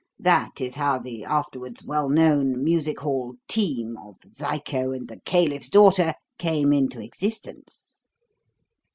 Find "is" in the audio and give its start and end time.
0.59-0.73